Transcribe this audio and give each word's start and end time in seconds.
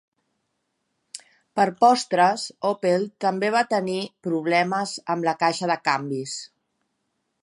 Per 1.59 1.65
postres, 1.83 2.45
Opel 2.69 3.05
també 3.25 3.53
va 3.59 3.63
tenir 3.75 3.99
problemes 4.29 4.95
amb 5.15 5.29
la 5.29 5.37
caixa 5.45 5.71
de 5.73 5.77
canvis. 5.91 6.35